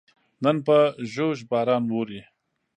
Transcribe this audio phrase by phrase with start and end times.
[0.43, 0.77] نن په
[1.11, 2.21] ژوژ باران ووري